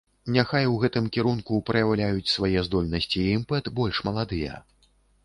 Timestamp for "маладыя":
4.09-4.57